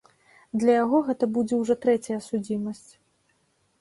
[0.61, 2.91] Для яго гэта будзе ўжо трэцяя судзімасць.